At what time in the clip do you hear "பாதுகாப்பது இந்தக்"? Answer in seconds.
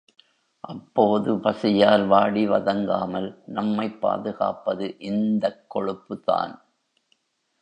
4.01-5.63